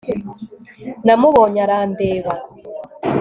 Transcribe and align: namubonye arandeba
namubonye 1.05 1.59
arandeba 1.65 2.31